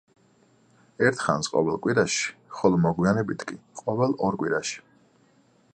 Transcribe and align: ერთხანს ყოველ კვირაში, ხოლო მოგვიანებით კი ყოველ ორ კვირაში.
ერთხანს 1.09 1.49
ყოველ 1.57 1.77
კვირაში, 1.83 2.33
ხოლო 2.61 2.81
მოგვიანებით 2.87 3.45
კი 3.51 3.61
ყოველ 3.83 4.19
ორ 4.29 4.41
კვირაში. 4.43 4.83